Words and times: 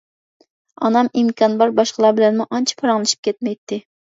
ئانام 0.87 1.09
ئىمكان 1.21 1.59
بار 1.61 1.75
باشقىلار 1.81 2.17
بىلەنمۇ 2.21 2.49
ئانچە 2.59 2.81
پاراڭلىشىپ 2.81 3.25
كەتمەيتتى. 3.29 3.81